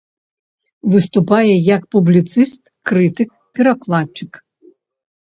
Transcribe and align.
Выступае 0.93 1.51
як 1.75 1.81
публіцыст, 1.95 2.61
крытык, 2.91 3.29
перакладчык. 3.59 4.41